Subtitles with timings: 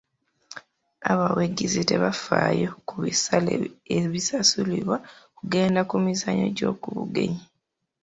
[1.11, 3.53] Abawagizi tebafaayo ku bisale
[3.97, 7.41] ebisasulibwa okugenda ku mizannyo gy'oku bugenyi.